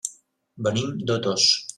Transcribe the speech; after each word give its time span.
Venim 0.67 0.89
d'Otos. 1.11 1.47